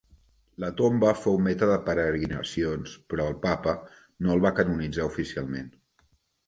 La 0.61 0.69
tomba 0.79 1.11
fou 1.25 1.37
meta 1.49 1.67
de 1.71 1.75
peregrinacions, 1.89 2.97
però 3.13 3.29
el 3.33 3.39
papa 3.47 3.77
no 4.25 4.35
el 4.39 4.43
va 4.49 4.55
canonitzar 4.63 5.09
oficialment. 5.15 5.71